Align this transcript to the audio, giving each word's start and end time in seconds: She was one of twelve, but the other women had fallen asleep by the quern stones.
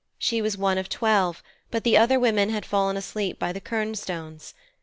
She 0.17 0.41
was 0.41 0.57
one 0.57 0.79
of 0.79 0.89
twelve, 0.89 1.43
but 1.69 1.83
the 1.83 1.95
other 1.95 2.19
women 2.19 2.49
had 2.49 2.65
fallen 2.65 2.97
asleep 2.97 3.37
by 3.37 3.53
the 3.53 3.61
quern 3.61 3.93
stones. 3.93 4.55